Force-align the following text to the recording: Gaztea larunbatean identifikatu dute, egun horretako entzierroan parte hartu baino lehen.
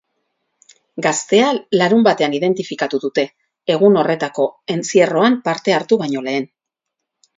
Gaztea 1.05 1.49
larunbatean 1.81 2.33
identifikatu 2.37 3.01
dute, 3.03 3.27
egun 3.75 4.01
horretako 4.03 4.47
entzierroan 4.77 5.37
parte 5.51 5.77
hartu 5.77 6.01
baino 6.05 6.25
lehen. 6.31 6.53